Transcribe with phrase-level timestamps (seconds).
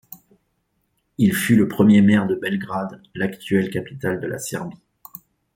[1.19, 4.81] Il fut le premier maire de Belgrade, l'actuelle capitale de la Serbie.